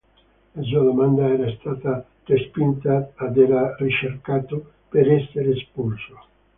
[0.55, 6.19] La sua domanda era stata respinta ed era ricercato per essere espulso.